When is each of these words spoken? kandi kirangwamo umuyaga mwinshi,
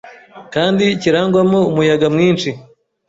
kandi 0.53 0.83
kirangwamo 1.01 1.59
umuyaga 1.71 2.07
mwinshi, 2.15 2.49